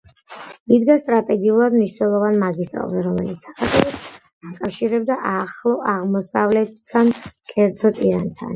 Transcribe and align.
იდგა 0.77 0.93
სტრატეგიულად 1.01 1.75
მნიშვნელოვან 1.79 2.39
მაგისტრალზე, 2.45 3.03
რომელიც 3.09 3.45
საქართველოს 3.47 4.09
აკავშირებდა 4.53 5.21
ახლო 5.35 5.77
აღმოსავლეთთან, 5.95 7.17
კერძოდ, 7.55 8.05
ირანთან. 8.11 8.47